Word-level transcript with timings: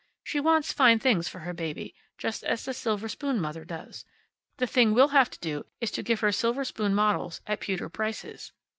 She 0.23 0.39
wants 0.39 0.73
fine 0.73 0.97
things 0.97 1.27
for 1.27 1.37
her 1.41 1.53
baby, 1.53 1.93
just 2.17 2.43
as 2.43 2.65
the 2.65 2.73
silver 2.73 3.07
spoon 3.07 3.39
mother 3.39 3.63
does. 3.63 4.03
The 4.57 4.65
thing 4.65 4.95
we'll 4.95 5.09
have 5.09 5.29
to 5.29 5.39
do 5.39 5.67
is 5.79 5.91
to 5.91 6.01
give 6.01 6.21
her 6.21 6.31
silver 6.31 6.65
spoon 6.65 6.95
models 6.95 7.39
at 7.45 7.59
pewter 7.59 7.87
prices." 7.87 8.51